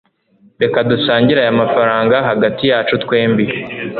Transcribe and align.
reka 0.61 0.79
dusangire 0.91 1.39
aya 1.43 1.59
mafranga 1.61 2.15
hagati 2.29 2.63
yacu 2.71 2.93
twembi 3.03 3.45